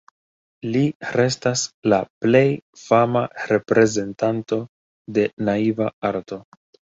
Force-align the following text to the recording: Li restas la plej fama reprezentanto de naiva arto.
Li 0.75 0.79
restas 1.17 1.65
la 1.93 1.99
plej 2.25 2.41
fama 2.85 3.23
reprezentanto 3.53 4.59
de 5.19 5.27
naiva 5.51 5.93
arto. 6.13 6.41